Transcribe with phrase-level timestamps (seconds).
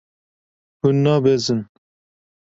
[0.81, 1.61] Hûn nabezin.